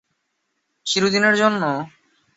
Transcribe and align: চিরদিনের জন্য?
চিরদিনের 0.85 1.35
জন্য? 1.41 1.63